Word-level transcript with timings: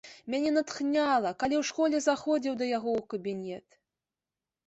Мяне 0.33 0.51
натхняла, 0.53 1.33
калі 1.43 1.55
ў 1.57 1.63
школе 1.69 1.97
заходзіў 2.07 2.55
да 2.61 2.65
яго 2.77 2.89
ў 3.01 3.09
кабінет. 3.13 3.67